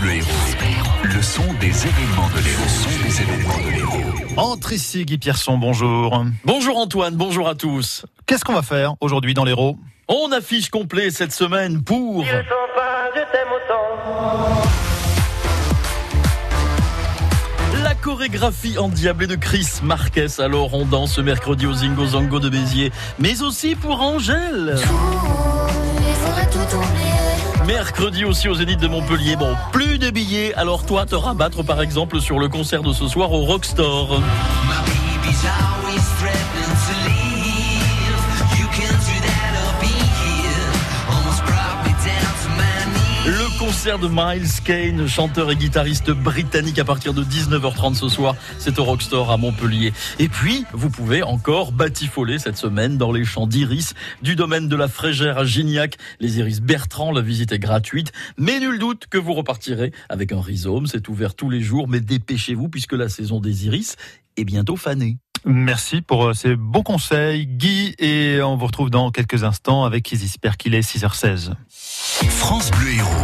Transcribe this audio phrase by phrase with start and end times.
[0.00, 0.28] Bleu Héros.
[1.02, 2.62] Le son des événements de l'Héros.
[2.62, 3.98] Le son des événements de l'Héros.
[4.36, 6.24] Entre ici, Guy Pierson, bonjour.
[6.44, 8.06] Bonjour Antoine, bonjour à tous.
[8.26, 9.76] Qu'est-ce qu'on va faire aujourd'hui dans l'Héros?
[10.08, 12.24] On affiche complet cette semaine pour...
[12.24, 14.62] Je sens pas, je t'aime autant.
[17.82, 20.40] La chorégraphie endiablée de Chris Marquez.
[20.40, 24.76] Alors on danse ce mercredi au Zingo Zango de Béziers, mais aussi pour Angèle.
[24.76, 27.08] Il faudrait tout oublier.
[27.68, 29.36] Mercredi aussi au Zénith de Montpellier.
[29.36, 33.06] Bon, plus de billets, alors toi te rabattre par exemple sur le concert de ce
[33.06, 34.22] soir au Rockstore.
[43.68, 48.78] Concert de Miles Kane, chanteur et guitariste britannique à partir de 19h30 ce soir, c'est
[48.78, 49.92] au Rockstore à Montpellier.
[50.18, 53.92] Et puis, vous pouvez encore batifoler cette semaine dans les champs d'iris
[54.22, 55.98] du domaine de la Frégère à Gignac.
[56.18, 60.40] Les iris Bertrand, la visite est gratuite, mais nul doute que vous repartirez avec un
[60.40, 60.86] rhizome.
[60.86, 63.96] C'est ouvert tous les jours, mais dépêchez-vous puisque la saison des iris
[64.38, 65.18] est bientôt fanée.
[65.44, 70.10] Merci pour euh, ces bons conseils, Guy, et on vous retrouve dans quelques instants avec
[70.10, 71.52] Isis Perquilet, 6h16.
[71.68, 73.17] France Bleu Héros.